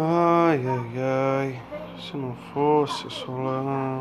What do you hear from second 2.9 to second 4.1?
Solano.